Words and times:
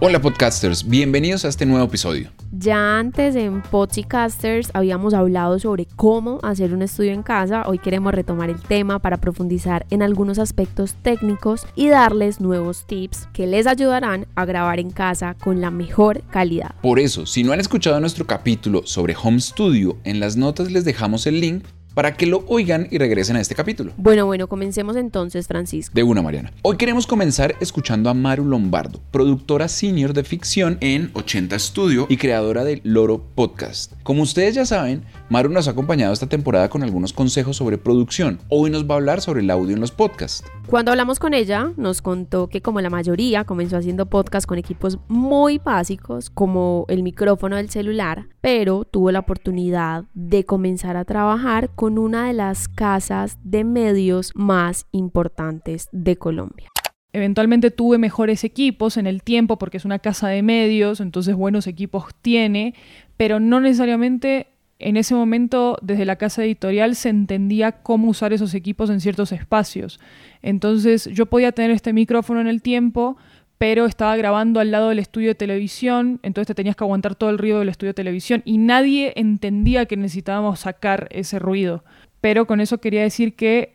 Hola 0.00 0.20
podcasters, 0.20 0.88
bienvenidos 0.88 1.44
a 1.44 1.48
este 1.48 1.66
nuevo 1.66 1.84
episodio. 1.84 2.30
Ya 2.52 3.00
antes 3.00 3.34
en 3.34 3.62
Podcasters 3.62 4.70
habíamos 4.72 5.12
hablado 5.12 5.58
sobre 5.58 5.86
cómo 5.96 6.38
hacer 6.44 6.72
un 6.72 6.82
estudio 6.82 7.10
en 7.10 7.24
casa. 7.24 7.64
Hoy 7.66 7.80
queremos 7.80 8.14
retomar 8.14 8.48
el 8.48 8.60
tema 8.60 9.00
para 9.00 9.16
profundizar 9.16 9.86
en 9.90 10.02
algunos 10.02 10.38
aspectos 10.38 10.94
técnicos 11.02 11.66
y 11.74 11.88
darles 11.88 12.40
nuevos 12.40 12.86
tips 12.86 13.26
que 13.32 13.48
les 13.48 13.66
ayudarán 13.66 14.28
a 14.36 14.44
grabar 14.44 14.78
en 14.78 14.90
casa 14.90 15.34
con 15.34 15.60
la 15.60 15.72
mejor 15.72 16.22
calidad. 16.30 16.76
Por 16.80 17.00
eso, 17.00 17.26
si 17.26 17.42
no 17.42 17.50
han 17.50 17.58
escuchado 17.58 17.98
nuestro 17.98 18.24
capítulo 18.24 18.82
sobre 18.86 19.16
Home 19.20 19.40
Studio, 19.40 19.98
en 20.04 20.20
las 20.20 20.36
notas 20.36 20.70
les 20.70 20.84
dejamos 20.84 21.26
el 21.26 21.40
link 21.40 21.64
para 21.98 22.14
que 22.14 22.26
lo 22.26 22.44
oigan 22.46 22.86
y 22.92 22.98
regresen 22.98 23.34
a 23.34 23.40
este 23.40 23.56
capítulo. 23.56 23.90
Bueno, 23.96 24.24
bueno, 24.24 24.46
comencemos 24.46 24.94
entonces, 24.94 25.48
Francisco. 25.48 25.92
De 25.96 26.04
una, 26.04 26.22
Mariana. 26.22 26.52
Hoy 26.62 26.76
queremos 26.76 27.08
comenzar 27.08 27.56
escuchando 27.58 28.08
a 28.08 28.14
Maru 28.14 28.44
Lombardo, 28.44 29.00
productora 29.10 29.66
senior 29.66 30.12
de 30.12 30.22
ficción 30.22 30.78
en 30.80 31.10
80 31.14 31.58
Studio 31.58 32.06
y 32.08 32.16
creadora 32.16 32.62
del 32.62 32.82
Loro 32.84 33.24
Podcast. 33.34 33.94
Como 34.04 34.22
ustedes 34.22 34.54
ya 34.54 34.64
saben, 34.64 35.02
Maru 35.28 35.50
nos 35.50 35.66
ha 35.66 35.72
acompañado 35.72 36.12
esta 36.12 36.28
temporada 36.28 36.70
con 36.70 36.84
algunos 36.84 37.12
consejos 37.12 37.56
sobre 37.56 37.78
producción. 37.78 38.38
Hoy 38.48 38.70
nos 38.70 38.88
va 38.88 38.94
a 38.94 38.98
hablar 38.98 39.20
sobre 39.20 39.40
el 39.40 39.50
audio 39.50 39.74
en 39.74 39.80
los 39.80 39.90
podcasts. 39.90 40.44
Cuando 40.68 40.92
hablamos 40.92 41.18
con 41.18 41.34
ella, 41.34 41.72
nos 41.76 42.00
contó 42.00 42.48
que 42.48 42.60
como 42.62 42.80
la 42.80 42.90
mayoría 42.90 43.44
comenzó 43.44 43.76
haciendo 43.76 44.06
podcast 44.06 44.46
con 44.46 44.58
equipos 44.58 44.98
muy 45.08 45.58
básicos, 45.58 46.30
como 46.30 46.84
el 46.88 47.02
micrófono 47.02 47.56
del 47.56 47.70
celular, 47.70 48.28
pero 48.40 48.84
tuvo 48.84 49.10
la 49.10 49.20
oportunidad 49.20 50.04
de 50.14 50.44
comenzar 50.44 50.96
a 50.96 51.04
trabajar 51.04 51.70
con 51.74 51.87
una 51.96 52.26
de 52.26 52.32
las 52.32 52.66
casas 52.66 53.38
de 53.44 53.62
medios 53.62 54.32
más 54.34 54.86
importantes 54.90 55.88
de 55.92 56.16
Colombia. 56.16 56.68
Eventualmente 57.12 57.70
tuve 57.70 57.98
mejores 57.98 58.42
equipos 58.42 58.96
en 58.96 59.06
el 59.06 59.22
tiempo 59.22 59.58
porque 59.58 59.76
es 59.76 59.84
una 59.84 60.00
casa 60.00 60.28
de 60.28 60.42
medios, 60.42 61.00
entonces 61.00 61.36
buenos 61.36 61.68
equipos 61.68 62.06
tiene, 62.20 62.74
pero 63.16 63.38
no 63.38 63.60
necesariamente 63.60 64.48
en 64.78 64.96
ese 64.96 65.14
momento 65.14 65.78
desde 65.82 66.04
la 66.04 66.16
casa 66.16 66.44
editorial 66.44 66.94
se 66.94 67.08
entendía 67.08 67.82
cómo 67.82 68.08
usar 68.08 68.32
esos 68.32 68.54
equipos 68.54 68.90
en 68.90 69.00
ciertos 69.00 69.32
espacios. 69.32 69.98
Entonces 70.42 71.06
yo 71.06 71.26
podía 71.26 71.52
tener 71.52 71.70
este 71.70 71.92
micrófono 71.92 72.40
en 72.40 72.46
el 72.46 72.62
tiempo, 72.62 73.16
pero 73.58 73.86
estaba 73.86 74.16
grabando 74.16 74.60
al 74.60 74.70
lado 74.70 74.88
del 74.88 75.00
estudio 75.00 75.28
de 75.28 75.34
televisión, 75.34 76.20
entonces 76.22 76.46
te 76.46 76.54
tenías 76.54 76.76
que 76.76 76.84
aguantar 76.84 77.16
todo 77.16 77.30
el 77.30 77.38
ruido 77.38 77.58
del 77.58 77.68
estudio 77.68 77.90
de 77.90 77.94
televisión 77.94 78.42
y 78.44 78.58
nadie 78.58 79.12
entendía 79.16 79.86
que 79.86 79.96
necesitábamos 79.96 80.60
sacar 80.60 81.08
ese 81.10 81.38
ruido. 81.38 81.84
Pero 82.20 82.46
con 82.46 82.60
eso 82.60 82.78
quería 82.78 83.02
decir 83.02 83.34
que 83.34 83.72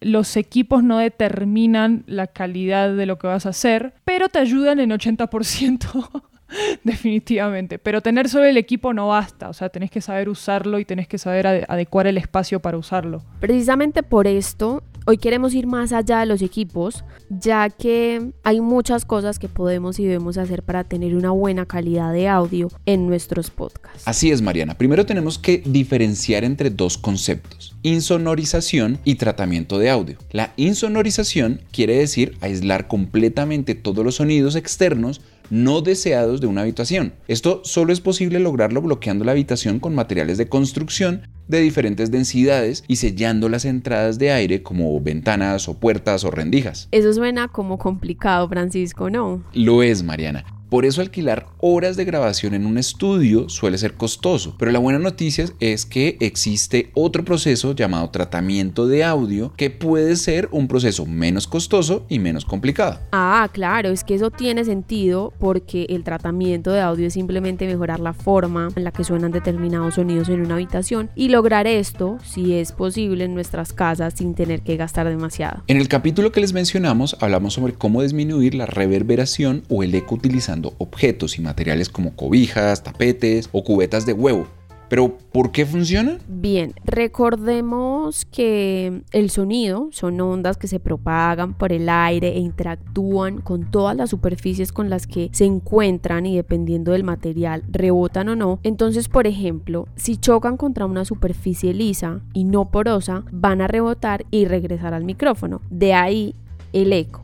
los 0.00 0.36
equipos 0.36 0.82
no 0.82 0.98
determinan 0.98 2.04
la 2.06 2.26
calidad 2.26 2.94
de 2.94 3.06
lo 3.06 3.18
que 3.18 3.26
vas 3.26 3.46
a 3.46 3.50
hacer, 3.50 3.94
pero 4.04 4.28
te 4.28 4.38
ayudan 4.38 4.80
en 4.80 4.90
80%. 4.90 6.22
Definitivamente. 6.84 7.78
Pero 7.78 8.02
tener 8.02 8.28
solo 8.28 8.44
el 8.44 8.56
equipo 8.58 8.92
no 8.92 9.08
basta. 9.08 9.48
O 9.48 9.52
sea, 9.54 9.70
tenés 9.70 9.90
que 9.90 10.00
saber 10.00 10.28
usarlo 10.28 10.78
y 10.78 10.84
tenés 10.84 11.08
que 11.08 11.16
saber 11.16 11.46
adecuar 11.46 12.06
el 12.06 12.18
espacio 12.18 12.60
para 12.60 12.76
usarlo. 12.76 13.22
Precisamente 13.40 14.02
por 14.02 14.26
esto, 14.26 14.82
hoy 15.06 15.18
queremos 15.18 15.54
ir 15.54 15.66
más 15.66 15.92
allá 15.92 16.20
de 16.20 16.26
los 16.26 16.42
equipos, 16.42 17.04
ya 17.28 17.70
que 17.70 18.32
hay 18.42 18.60
muchas 18.60 19.04
cosas 19.04 19.38
que 19.38 19.48
podemos 19.48 19.98
y 19.98 20.04
debemos 20.04 20.38
hacer 20.38 20.62
para 20.62 20.84
tener 20.84 21.14
una 21.14 21.30
buena 21.30 21.66
calidad 21.66 22.12
de 22.12 22.28
audio 22.28 22.70
en 22.86 23.06
nuestros 23.06 23.50
podcasts. 23.50 24.02
Así 24.06 24.30
es, 24.30 24.42
Mariana. 24.42 24.76
Primero 24.76 25.06
tenemos 25.06 25.38
que 25.38 25.62
diferenciar 25.64 26.44
entre 26.44 26.70
dos 26.70 26.98
conceptos, 26.98 27.74
insonorización 27.82 28.98
y 29.04 29.16
tratamiento 29.16 29.78
de 29.78 29.90
audio. 29.90 30.18
La 30.30 30.52
insonorización 30.56 31.60
quiere 31.72 31.96
decir 31.96 32.36
aislar 32.40 32.88
completamente 32.88 33.74
todos 33.74 34.04
los 34.04 34.16
sonidos 34.16 34.56
externos 34.56 35.20
no 35.50 35.82
deseados 35.82 36.40
de 36.40 36.46
una 36.46 36.62
habitación. 36.62 37.12
Esto 37.28 37.60
solo 37.64 37.92
es 37.92 38.00
posible 38.00 38.38
lograrlo 38.40 38.80
bloqueando 38.80 39.24
la 39.24 39.32
habitación 39.32 39.80
con 39.80 39.94
materiales 39.94 40.38
de 40.38 40.48
construcción 40.48 41.28
de 41.52 41.60
diferentes 41.60 42.10
densidades 42.10 42.82
y 42.88 42.96
sellando 42.96 43.48
las 43.48 43.64
entradas 43.64 44.18
de 44.18 44.32
aire 44.32 44.62
como 44.62 45.00
ventanas 45.00 45.68
o 45.68 45.78
puertas 45.78 46.24
o 46.24 46.30
rendijas. 46.30 46.88
Eso 46.90 47.12
suena 47.12 47.48
como 47.48 47.78
complicado, 47.78 48.48
Francisco, 48.48 49.10
¿no? 49.10 49.44
Lo 49.52 49.82
es, 49.82 50.02
Mariana. 50.02 50.44
Por 50.72 50.86
eso 50.86 51.02
alquilar 51.02 51.48
horas 51.60 51.98
de 51.98 52.06
grabación 52.06 52.54
en 52.54 52.64
un 52.64 52.78
estudio 52.78 53.50
suele 53.50 53.76
ser 53.76 53.92
costoso. 53.92 54.56
Pero 54.58 54.72
la 54.72 54.78
buena 54.78 54.98
noticia 54.98 55.44
es 55.60 55.84
que 55.84 56.16
existe 56.18 56.90
otro 56.94 57.26
proceso 57.26 57.74
llamado 57.74 58.08
tratamiento 58.08 58.86
de 58.86 59.04
audio 59.04 59.52
que 59.58 59.68
puede 59.68 60.16
ser 60.16 60.48
un 60.50 60.68
proceso 60.68 61.04
menos 61.04 61.46
costoso 61.46 62.06
y 62.08 62.20
menos 62.20 62.46
complicado. 62.46 63.00
Ah, 63.12 63.50
claro, 63.52 63.90
es 63.90 64.02
que 64.02 64.14
eso 64.14 64.30
tiene 64.30 64.64
sentido 64.64 65.34
porque 65.38 65.84
el 65.90 66.04
tratamiento 66.04 66.70
de 66.70 66.80
audio 66.80 67.08
es 67.08 67.12
simplemente 67.12 67.66
mejorar 67.66 68.00
la 68.00 68.14
forma 68.14 68.70
en 68.74 68.84
la 68.84 68.92
que 68.92 69.04
suenan 69.04 69.30
determinados 69.30 69.96
sonidos 69.96 70.30
en 70.30 70.40
una 70.40 70.54
habitación 70.54 71.10
y 71.14 71.28
lograr 71.28 71.66
esto, 71.66 72.16
si 72.24 72.54
es 72.54 72.72
posible, 72.72 73.24
en 73.24 73.34
nuestras 73.34 73.74
casas 73.74 74.14
sin 74.16 74.34
tener 74.34 74.62
que 74.62 74.78
gastar 74.78 75.06
demasiado. 75.06 75.64
En 75.66 75.76
el 75.76 75.88
capítulo 75.88 76.32
que 76.32 76.40
les 76.40 76.54
mencionamos 76.54 77.18
hablamos 77.20 77.52
sobre 77.52 77.74
cómo 77.74 78.00
disminuir 78.00 78.54
la 78.54 78.64
reverberación 78.64 79.64
o 79.68 79.82
el 79.82 79.94
eco 79.94 80.14
utilizando 80.14 80.61
objetos 80.78 81.38
y 81.38 81.42
materiales 81.42 81.88
como 81.88 82.14
cobijas, 82.16 82.82
tapetes 82.82 83.48
o 83.52 83.64
cubetas 83.64 84.06
de 84.06 84.12
huevo. 84.12 84.46
Pero, 84.92 85.16
¿por 85.32 85.52
qué 85.52 85.64
funciona? 85.64 86.18
Bien, 86.28 86.74
recordemos 86.84 88.26
que 88.26 89.00
el 89.12 89.30
sonido 89.30 89.88
son 89.90 90.20
ondas 90.20 90.58
que 90.58 90.68
se 90.68 90.80
propagan 90.80 91.54
por 91.54 91.72
el 91.72 91.88
aire 91.88 92.36
e 92.36 92.40
interactúan 92.40 93.40
con 93.40 93.70
todas 93.70 93.96
las 93.96 94.10
superficies 94.10 94.70
con 94.70 94.90
las 94.90 95.06
que 95.06 95.30
se 95.32 95.46
encuentran 95.46 96.26
y 96.26 96.36
dependiendo 96.36 96.92
del 96.92 97.04
material 97.04 97.62
rebotan 97.70 98.28
o 98.28 98.36
no. 98.36 98.60
Entonces, 98.64 99.08
por 99.08 99.26
ejemplo, 99.26 99.88
si 99.96 100.18
chocan 100.18 100.58
contra 100.58 100.84
una 100.84 101.06
superficie 101.06 101.72
lisa 101.72 102.20
y 102.34 102.44
no 102.44 102.70
porosa, 102.70 103.24
van 103.32 103.62
a 103.62 103.68
rebotar 103.68 104.26
y 104.30 104.44
regresar 104.44 104.92
al 104.92 105.04
micrófono. 105.04 105.62
De 105.70 105.94
ahí 105.94 106.34
el 106.74 106.92
eco 106.92 107.21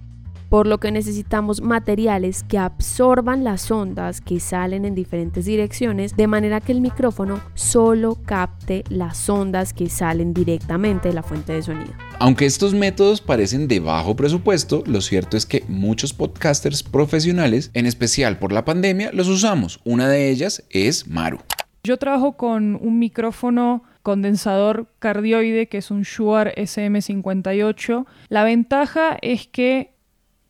por 0.48 0.66
lo 0.66 0.78
que 0.78 0.90
necesitamos 0.90 1.60
materiales 1.60 2.42
que 2.42 2.58
absorban 2.58 3.44
las 3.44 3.70
ondas 3.70 4.20
que 4.20 4.40
salen 4.40 4.84
en 4.84 4.94
diferentes 4.94 5.44
direcciones 5.44 6.16
de 6.16 6.26
manera 6.26 6.60
que 6.60 6.72
el 6.72 6.80
micrófono 6.80 7.40
solo 7.54 8.18
capte 8.24 8.84
las 8.88 9.28
ondas 9.28 9.72
que 9.72 9.88
salen 9.88 10.32
directamente 10.32 11.08
de 11.08 11.14
la 11.14 11.22
fuente 11.22 11.52
de 11.52 11.62
sonido. 11.62 11.92
Aunque 12.18 12.46
estos 12.46 12.74
métodos 12.74 13.20
parecen 13.20 13.68
de 13.68 13.80
bajo 13.80 14.16
presupuesto, 14.16 14.82
lo 14.86 15.00
cierto 15.00 15.36
es 15.36 15.46
que 15.46 15.64
muchos 15.68 16.12
podcasters 16.12 16.82
profesionales, 16.82 17.70
en 17.74 17.86
especial 17.86 18.38
por 18.38 18.52
la 18.52 18.64
pandemia, 18.64 19.10
los 19.12 19.28
usamos. 19.28 19.80
Una 19.84 20.08
de 20.08 20.30
ellas 20.30 20.64
es 20.70 21.06
Maru. 21.06 21.38
Yo 21.84 21.96
trabajo 21.96 22.36
con 22.36 22.74
un 22.74 22.98
micrófono 22.98 23.84
condensador 24.02 24.90
cardioide 24.98 25.68
que 25.68 25.78
es 25.78 25.90
un 25.90 26.02
Shure 26.02 26.54
SM58. 26.56 28.06
La 28.28 28.42
ventaja 28.42 29.16
es 29.22 29.46
que 29.46 29.97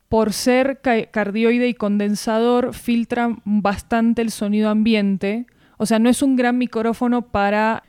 por 0.09 0.33
ser 0.33 0.81
cardioide 1.11 1.67
y 1.67 1.75
condensador, 1.75 2.73
filtra 2.73 3.35
bastante 3.45 4.23
el 4.23 4.31
sonido 4.31 4.69
ambiente. 4.69 5.45
O 5.77 5.85
sea, 5.85 5.99
no 5.99 6.09
es 6.09 6.23
un 6.23 6.35
gran 6.35 6.57
micrófono 6.57 7.21
para, 7.21 7.83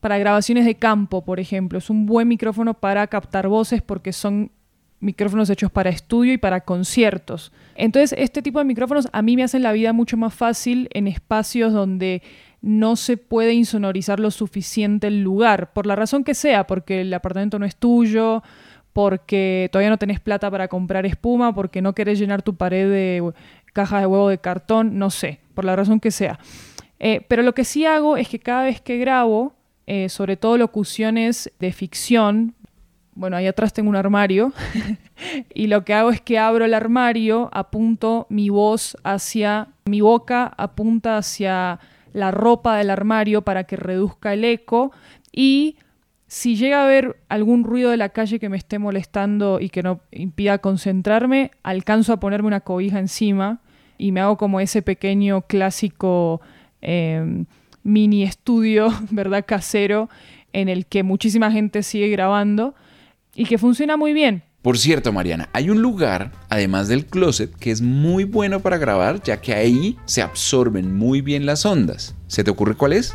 para 0.00 0.16
grabaciones 0.16 0.64
de 0.64 0.76
campo, 0.76 1.24
por 1.24 1.40
ejemplo. 1.40 1.78
Es 1.78 1.90
un 1.90 2.06
buen 2.06 2.28
micrófono 2.28 2.74
para 2.74 3.08
captar 3.08 3.48
voces 3.48 3.82
porque 3.82 4.12
son 4.12 4.52
micrófonos 5.00 5.50
hechos 5.50 5.70
para 5.70 5.90
estudio 5.90 6.32
y 6.32 6.38
para 6.38 6.60
conciertos. 6.60 7.52
Entonces, 7.74 8.16
este 8.18 8.42
tipo 8.42 8.60
de 8.60 8.64
micrófonos 8.64 9.08
a 9.12 9.20
mí 9.22 9.36
me 9.36 9.42
hacen 9.42 9.62
la 9.62 9.72
vida 9.72 9.92
mucho 9.92 10.16
más 10.16 10.34
fácil 10.34 10.88
en 10.92 11.08
espacios 11.08 11.72
donde 11.72 12.22
no 12.62 12.96
se 12.96 13.16
puede 13.16 13.52
insonorizar 13.54 14.20
lo 14.20 14.30
suficiente 14.30 15.08
el 15.08 15.22
lugar, 15.22 15.72
por 15.72 15.86
la 15.86 15.96
razón 15.96 16.24
que 16.24 16.34
sea, 16.34 16.66
porque 16.66 17.02
el 17.02 17.12
apartamento 17.12 17.58
no 17.58 17.66
es 17.66 17.76
tuyo, 17.76 18.42
porque 18.96 19.68
todavía 19.72 19.90
no 19.90 19.98
tenés 19.98 20.20
plata 20.20 20.50
para 20.50 20.68
comprar 20.68 21.04
espuma, 21.04 21.54
porque 21.54 21.82
no 21.82 21.94
querés 21.94 22.18
llenar 22.18 22.40
tu 22.40 22.56
pared 22.56 22.90
de 22.90 23.30
cajas 23.74 24.00
de 24.00 24.06
huevo 24.06 24.30
de 24.30 24.38
cartón, 24.38 24.98
no 24.98 25.10
sé, 25.10 25.38
por 25.52 25.66
la 25.66 25.76
razón 25.76 26.00
que 26.00 26.10
sea. 26.10 26.38
Eh, 26.98 27.20
pero 27.28 27.42
lo 27.42 27.52
que 27.52 27.66
sí 27.66 27.84
hago 27.84 28.16
es 28.16 28.26
que 28.30 28.38
cada 28.38 28.62
vez 28.62 28.80
que 28.80 28.96
grabo, 28.96 29.52
eh, 29.86 30.08
sobre 30.08 30.38
todo 30.38 30.56
locuciones 30.56 31.52
de 31.60 31.74
ficción, 31.74 32.54
bueno, 33.14 33.36
ahí 33.36 33.46
atrás 33.46 33.74
tengo 33.74 33.90
un 33.90 33.96
armario, 33.96 34.54
y 35.54 35.66
lo 35.66 35.84
que 35.84 35.92
hago 35.92 36.08
es 36.08 36.22
que 36.22 36.38
abro 36.38 36.64
el 36.64 36.72
armario, 36.72 37.50
apunto 37.52 38.26
mi 38.30 38.48
voz 38.48 38.96
hacia 39.04 39.68
mi 39.84 40.00
boca, 40.00 40.54
apunta 40.56 41.18
hacia 41.18 41.80
la 42.14 42.30
ropa 42.30 42.78
del 42.78 42.88
armario 42.88 43.42
para 43.42 43.64
que 43.64 43.76
reduzca 43.76 44.32
el 44.32 44.42
eco 44.42 44.90
y 45.32 45.76
Si 46.28 46.56
llega 46.56 46.80
a 46.80 46.84
haber 46.84 47.20
algún 47.28 47.62
ruido 47.62 47.90
de 47.90 47.96
la 47.96 48.08
calle 48.08 48.40
que 48.40 48.48
me 48.48 48.56
esté 48.56 48.78
molestando 48.78 49.60
y 49.60 49.68
que 49.68 49.82
no 49.82 50.00
impida 50.10 50.58
concentrarme, 50.58 51.52
alcanzo 51.62 52.12
a 52.12 52.20
ponerme 52.20 52.48
una 52.48 52.60
cobija 52.60 52.98
encima 52.98 53.60
y 53.96 54.10
me 54.10 54.20
hago 54.20 54.36
como 54.36 54.60
ese 54.60 54.82
pequeño 54.82 55.42
clásico 55.42 56.40
em, 56.80 57.46
mini 57.84 58.24
estudio, 58.24 58.92
¿verdad? 59.10 59.44
Casero, 59.46 60.10
en 60.52 60.68
el 60.68 60.86
que 60.86 61.04
muchísima 61.04 61.52
gente 61.52 61.82
sigue 61.84 62.08
grabando 62.08 62.74
y 63.34 63.44
que 63.44 63.58
funciona 63.58 63.96
muy 63.96 64.12
bien. 64.12 64.42
Por 64.62 64.78
cierto, 64.78 65.12
Mariana, 65.12 65.48
hay 65.52 65.70
un 65.70 65.80
lugar, 65.80 66.32
además 66.48 66.88
del 66.88 67.06
closet, 67.06 67.54
que 67.54 67.70
es 67.70 67.82
muy 67.82 68.24
bueno 68.24 68.58
para 68.58 68.78
grabar, 68.78 69.22
ya 69.22 69.40
que 69.40 69.54
ahí 69.54 69.96
se 70.06 70.22
absorben 70.22 70.92
muy 70.92 71.20
bien 71.20 71.46
las 71.46 71.64
ondas. 71.64 72.16
¿Se 72.26 72.42
te 72.42 72.50
ocurre 72.50 72.74
cuál 72.74 72.94
es? 72.94 73.14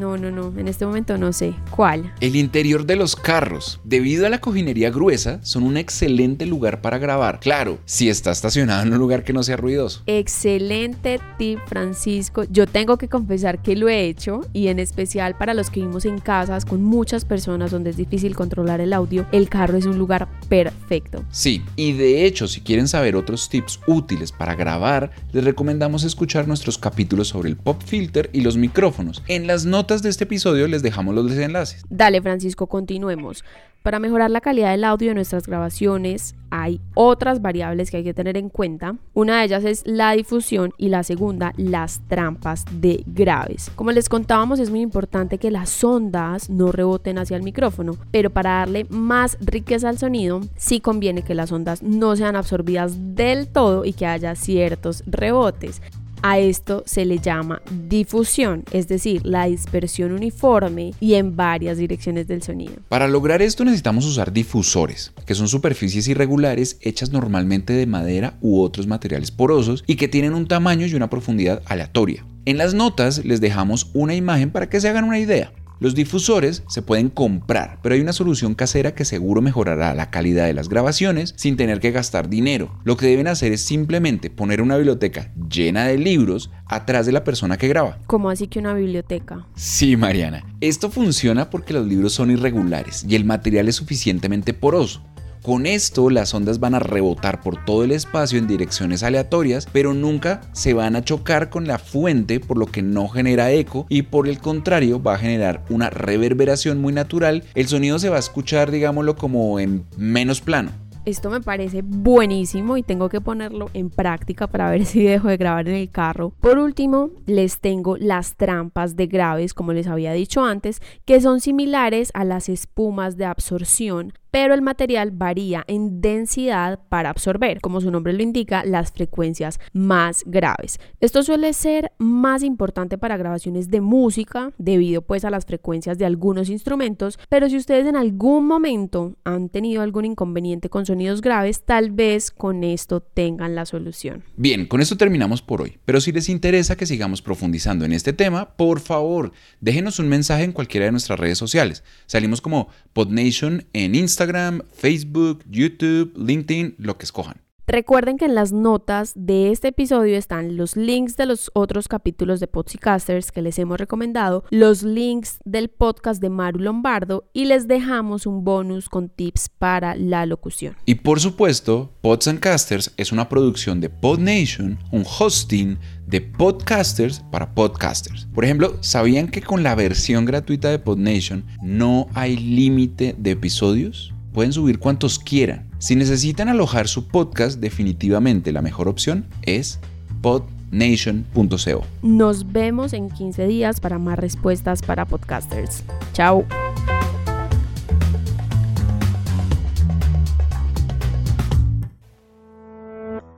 No, 0.00 0.16
no, 0.16 0.30
no, 0.30 0.58
en 0.58 0.66
este 0.66 0.86
momento 0.86 1.18
no 1.18 1.30
sé. 1.34 1.52
¿Cuál? 1.70 2.10
El 2.20 2.34
interior 2.34 2.86
de 2.86 2.96
los 2.96 3.16
carros. 3.16 3.80
Debido 3.84 4.26
a 4.26 4.30
la 4.30 4.40
cojinería 4.40 4.88
gruesa, 4.88 5.40
son 5.42 5.62
un 5.62 5.76
excelente 5.76 6.46
lugar 6.46 6.80
para 6.80 6.96
grabar. 6.96 7.38
Claro, 7.38 7.78
si 7.84 8.08
está 8.08 8.30
estacionado 8.30 8.82
en 8.82 8.94
un 8.94 8.98
lugar 8.98 9.24
que 9.24 9.34
no 9.34 9.42
sea 9.42 9.58
ruidoso. 9.58 10.02
Excelente 10.06 11.20
tip, 11.36 11.58
Francisco. 11.66 12.44
Yo 12.44 12.66
tengo 12.66 12.96
que 12.96 13.08
confesar 13.08 13.60
que 13.60 13.76
lo 13.76 13.90
he 13.90 14.06
hecho 14.06 14.40
y 14.54 14.68
en 14.68 14.78
especial 14.78 15.36
para 15.36 15.52
los 15.52 15.68
que 15.68 15.80
vivimos 15.80 16.06
en 16.06 16.18
casas 16.18 16.64
con 16.64 16.82
muchas 16.82 17.26
personas 17.26 17.70
donde 17.70 17.90
es 17.90 17.98
difícil 17.98 18.34
controlar 18.34 18.80
el 18.80 18.94
audio, 18.94 19.26
el 19.32 19.50
carro 19.50 19.76
es 19.76 19.84
un 19.84 19.98
lugar 19.98 20.28
perfecto. 20.48 21.26
Sí, 21.30 21.62
y 21.76 21.92
de 21.92 22.24
hecho, 22.24 22.48
si 22.48 22.62
quieren 22.62 22.88
saber 22.88 23.16
otros 23.16 23.50
tips 23.50 23.80
útiles 23.86 24.32
para 24.32 24.54
grabar, 24.54 25.10
les 25.32 25.44
recomendamos 25.44 26.04
escuchar 26.04 26.48
nuestros 26.48 26.78
capítulos 26.78 27.28
sobre 27.28 27.50
el 27.50 27.58
pop 27.58 27.82
filter 27.84 28.30
y 28.32 28.40
los 28.40 28.56
micrófonos. 28.56 29.22
En 29.28 29.46
las 29.46 29.66
de 29.98 30.08
este 30.08 30.24
episodio 30.24 30.68
les 30.68 30.82
dejamos 30.82 31.14
los 31.16 31.28
desenlaces. 31.28 31.82
Dale, 31.90 32.22
Francisco, 32.22 32.68
continuemos. 32.68 33.44
Para 33.82 33.98
mejorar 33.98 34.30
la 34.30 34.42
calidad 34.42 34.70
del 34.72 34.84
audio 34.84 35.08
de 35.08 35.14
nuestras 35.14 35.46
grabaciones 35.46 36.34
hay 36.50 36.80
otras 36.94 37.40
variables 37.40 37.90
que 37.90 37.96
hay 37.96 38.04
que 38.04 38.12
tener 38.12 38.36
en 38.36 38.50
cuenta. 38.50 38.96
Una 39.14 39.38
de 39.38 39.46
ellas 39.46 39.64
es 39.64 39.82
la 39.86 40.12
difusión 40.12 40.72
y 40.76 40.90
la 40.90 41.02
segunda 41.02 41.54
las 41.56 42.02
trampas 42.06 42.66
de 42.70 43.02
graves. 43.06 43.70
Como 43.76 43.90
les 43.92 44.10
contábamos 44.10 44.58
es 44.60 44.68
muy 44.68 44.80
importante 44.80 45.38
que 45.38 45.50
las 45.50 45.82
ondas 45.82 46.50
no 46.50 46.72
reboten 46.72 47.18
hacia 47.18 47.38
el 47.38 47.42
micrófono, 47.42 47.96
pero 48.10 48.28
para 48.28 48.58
darle 48.58 48.86
más 48.90 49.38
riqueza 49.40 49.88
al 49.88 49.98
sonido 49.98 50.40
sí 50.56 50.80
conviene 50.80 51.22
que 51.22 51.34
las 51.34 51.50
ondas 51.50 51.82
no 51.82 52.14
sean 52.16 52.36
absorbidas 52.36 53.16
del 53.16 53.48
todo 53.48 53.86
y 53.86 53.94
que 53.94 54.06
haya 54.06 54.34
ciertos 54.34 55.02
rebotes. 55.06 55.80
A 56.22 56.38
esto 56.38 56.82
se 56.86 57.06
le 57.06 57.18
llama 57.18 57.62
difusión, 57.88 58.64
es 58.72 58.88
decir, 58.88 59.24
la 59.24 59.46
dispersión 59.46 60.12
uniforme 60.12 60.92
y 61.00 61.14
en 61.14 61.34
varias 61.34 61.78
direcciones 61.78 62.26
del 62.28 62.42
sonido. 62.42 62.74
Para 62.88 63.08
lograr 63.08 63.40
esto 63.40 63.64
necesitamos 63.64 64.04
usar 64.04 64.30
difusores, 64.30 65.12
que 65.24 65.34
son 65.34 65.48
superficies 65.48 66.08
irregulares 66.08 66.76
hechas 66.82 67.10
normalmente 67.10 67.72
de 67.72 67.86
madera 67.86 68.36
u 68.42 68.60
otros 68.60 68.86
materiales 68.86 69.30
porosos 69.30 69.82
y 69.86 69.96
que 69.96 70.08
tienen 70.08 70.34
un 70.34 70.46
tamaño 70.46 70.86
y 70.86 70.94
una 70.94 71.08
profundidad 71.08 71.62
aleatoria. 71.64 72.26
En 72.44 72.58
las 72.58 72.74
notas 72.74 73.24
les 73.24 73.40
dejamos 73.40 73.90
una 73.94 74.14
imagen 74.14 74.50
para 74.50 74.68
que 74.68 74.80
se 74.80 74.88
hagan 74.88 75.04
una 75.04 75.18
idea. 75.18 75.52
Los 75.80 75.94
difusores 75.94 76.62
se 76.68 76.82
pueden 76.82 77.08
comprar, 77.08 77.78
pero 77.82 77.94
hay 77.94 78.02
una 78.02 78.12
solución 78.12 78.54
casera 78.54 78.94
que 78.94 79.06
seguro 79.06 79.40
mejorará 79.40 79.94
la 79.94 80.10
calidad 80.10 80.44
de 80.44 80.52
las 80.52 80.68
grabaciones 80.68 81.32
sin 81.38 81.56
tener 81.56 81.80
que 81.80 81.90
gastar 81.90 82.28
dinero. 82.28 82.78
Lo 82.84 82.98
que 82.98 83.06
deben 83.06 83.26
hacer 83.26 83.52
es 83.52 83.62
simplemente 83.62 84.28
poner 84.28 84.60
una 84.60 84.76
biblioteca 84.76 85.32
llena 85.48 85.86
de 85.86 85.96
libros 85.96 86.50
atrás 86.66 87.06
de 87.06 87.12
la 87.12 87.24
persona 87.24 87.56
que 87.56 87.68
graba. 87.68 87.96
¿Cómo 88.06 88.28
así 88.28 88.46
que 88.46 88.58
una 88.58 88.74
biblioteca? 88.74 89.46
Sí, 89.54 89.96
Mariana. 89.96 90.44
Esto 90.60 90.90
funciona 90.90 91.48
porque 91.48 91.72
los 91.72 91.86
libros 91.86 92.12
son 92.12 92.30
irregulares 92.30 93.06
y 93.08 93.16
el 93.16 93.24
material 93.24 93.66
es 93.66 93.76
suficientemente 93.76 94.52
poroso. 94.52 95.02
Con 95.42 95.64
esto 95.64 96.10
las 96.10 96.34
ondas 96.34 96.60
van 96.60 96.74
a 96.74 96.80
rebotar 96.80 97.40
por 97.40 97.64
todo 97.64 97.82
el 97.82 97.92
espacio 97.92 98.38
en 98.38 98.46
direcciones 98.46 99.02
aleatorias, 99.02 99.66
pero 99.72 99.94
nunca 99.94 100.42
se 100.52 100.74
van 100.74 100.96
a 100.96 101.04
chocar 101.04 101.48
con 101.48 101.66
la 101.66 101.78
fuente, 101.78 102.40
por 102.40 102.58
lo 102.58 102.66
que 102.66 102.82
no 102.82 103.08
genera 103.08 103.50
eco 103.50 103.86
y 103.88 104.02
por 104.02 104.28
el 104.28 104.38
contrario 104.38 105.02
va 105.02 105.14
a 105.14 105.18
generar 105.18 105.64
una 105.70 105.88
reverberación 105.88 106.78
muy 106.78 106.92
natural. 106.92 107.44
El 107.54 107.68
sonido 107.68 107.98
se 107.98 108.10
va 108.10 108.16
a 108.16 108.20
escuchar, 108.20 108.70
digámoslo, 108.70 109.16
como 109.16 109.58
en 109.58 109.86
menos 109.96 110.42
plano. 110.42 110.72
Esto 111.06 111.30
me 111.30 111.40
parece 111.40 111.80
buenísimo 111.82 112.76
y 112.76 112.82
tengo 112.82 113.08
que 113.08 113.22
ponerlo 113.22 113.70
en 113.72 113.88
práctica 113.88 114.46
para 114.46 114.70
ver 114.70 114.84
si 114.86 115.02
dejo 115.02 115.28
de 115.28 115.38
grabar 115.38 115.68
en 115.68 115.76
el 115.76 115.90
carro. 115.90 116.34
Por 116.40 116.58
último, 116.58 117.10
les 117.24 117.60
tengo 117.60 117.96
las 117.96 118.36
trampas 118.36 118.96
de 118.96 119.06
graves, 119.06 119.54
como 119.54 119.72
les 119.72 119.86
había 119.86 120.12
dicho 120.12 120.44
antes, 120.44 120.82
que 121.06 121.22
son 121.22 121.40
similares 121.40 122.10
a 122.12 122.24
las 122.24 122.50
espumas 122.50 123.16
de 123.16 123.24
absorción, 123.24 124.12
pero 124.30 124.54
el 124.54 124.62
material 124.62 125.10
varía 125.10 125.64
en 125.66 126.00
densidad 126.00 126.80
para 126.88 127.10
absorber, 127.10 127.60
como 127.60 127.80
su 127.80 127.90
nombre 127.90 128.12
lo 128.12 128.22
indica, 128.22 128.64
las 128.64 128.92
frecuencias 128.92 129.60
más 129.72 130.22
graves. 130.26 130.78
Esto 131.00 131.22
suele 131.22 131.52
ser 131.52 131.92
más 131.98 132.42
importante 132.42 132.98
para 132.98 133.16
grabaciones 133.16 133.68
de 133.68 133.80
música 133.80 134.52
debido 134.58 135.02
pues 135.02 135.24
a 135.24 135.30
las 135.30 135.46
frecuencias 135.46 135.98
de 135.98 136.06
algunos 136.06 136.48
instrumentos, 136.48 137.18
pero 137.28 137.48
si 137.48 137.56
ustedes 137.56 137.86
en 137.86 137.96
algún 137.96 138.46
momento 138.46 139.16
han 139.24 139.48
tenido 139.48 139.82
algún 139.82 140.04
inconveniente 140.04 140.68
con 140.68 140.86
sonidos 140.86 141.20
graves, 141.20 141.64
tal 141.64 141.90
vez 141.90 142.30
con 142.30 142.64
esto 142.64 143.00
tengan 143.00 143.54
la 143.54 143.66
solución. 143.66 144.24
Bien, 144.36 144.66
con 144.66 144.80
esto 144.80 144.96
terminamos 144.96 145.42
por 145.42 145.62
hoy, 145.62 145.78
pero 145.84 146.00
si 146.00 146.12
les 146.12 146.28
interesa 146.28 146.76
que 146.76 146.86
sigamos 146.86 147.22
profundizando 147.22 147.84
en 147.84 147.92
este 147.92 148.12
tema, 148.12 148.56
por 148.56 148.80
favor, 148.80 149.32
déjenos 149.60 149.98
un 149.98 150.08
mensaje 150.08 150.44
en 150.44 150.52
cualquiera 150.52 150.86
de 150.86 150.92
nuestras 150.92 151.18
redes 151.18 151.38
sociales. 151.38 151.82
Salimos 152.06 152.40
como 152.40 152.68
PodNation 152.92 153.64
en 153.72 153.94
Instagram, 153.94 154.19
Instagram, 154.20 154.60
Facebook, 154.74 155.42
YouTube, 155.48 156.12
LinkedIn, 156.14 156.74
lo 156.76 156.98
que 156.98 157.04
escojan. 157.04 157.40
Recuerden 157.70 158.18
que 158.18 158.24
en 158.24 158.34
las 158.34 158.50
notas 158.50 159.12
de 159.14 159.52
este 159.52 159.68
episodio 159.68 160.16
están 160.16 160.56
los 160.56 160.74
links 160.74 161.16
de 161.16 161.24
los 161.24 161.52
otros 161.54 161.86
capítulos 161.86 162.40
de 162.40 162.48
Podcasters 162.48 163.30
que 163.30 163.42
les 163.42 163.60
hemos 163.60 163.78
recomendado, 163.78 164.42
los 164.50 164.82
links 164.82 165.38
del 165.44 165.68
podcast 165.68 166.20
de 166.20 166.30
Maru 166.30 166.58
Lombardo 166.58 167.30
y 167.32 167.44
les 167.44 167.68
dejamos 167.68 168.26
un 168.26 168.42
bonus 168.42 168.88
con 168.88 169.08
tips 169.08 169.50
para 169.56 169.94
la 169.94 170.26
locución. 170.26 170.74
Y 170.84 170.96
por 170.96 171.20
supuesto, 171.20 171.92
Pods 172.00 172.26
and 172.26 172.40
Casters 172.40 172.92
es 172.96 173.12
una 173.12 173.28
producción 173.28 173.80
de 173.80 173.88
PodNation, 173.88 174.76
un 174.90 175.04
hosting 175.06 175.78
de 176.08 176.22
podcasters 176.22 177.20
para 177.30 177.54
podcasters. 177.54 178.26
Por 178.34 178.44
ejemplo, 178.44 178.78
¿sabían 178.80 179.28
que 179.28 179.42
con 179.42 179.62
la 179.62 179.76
versión 179.76 180.24
gratuita 180.24 180.70
de 180.70 180.80
PodNation 180.80 181.44
no 181.62 182.08
hay 182.14 182.36
límite 182.36 183.14
de 183.16 183.30
episodios? 183.30 184.12
Pueden 184.32 184.52
subir 184.52 184.78
cuantos 184.78 185.18
quieran. 185.18 185.68
Si 185.78 185.96
necesitan 185.96 186.48
alojar 186.48 186.88
su 186.88 187.08
podcast, 187.08 187.58
definitivamente 187.60 188.52
la 188.52 188.62
mejor 188.62 188.88
opción 188.88 189.26
es 189.42 189.80
podnation.co. 190.22 191.84
Nos 192.02 192.52
vemos 192.52 192.92
en 192.92 193.10
15 193.10 193.46
días 193.46 193.80
para 193.80 193.98
más 193.98 194.18
respuestas 194.18 194.82
para 194.82 195.04
podcasters. 195.04 195.82
Chao. 196.12 196.44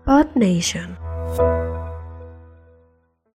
PodNation. 0.04 0.98